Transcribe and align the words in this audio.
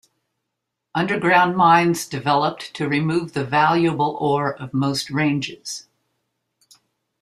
Underground 0.95 1.55
mines 1.55 2.07
developed 2.07 2.73
to 2.73 2.89
remove 2.89 3.33
the 3.33 3.45
valuable 3.45 4.17
ore 4.19 4.55
of 4.59 4.73
most 4.73 5.11
ranges. 5.11 5.85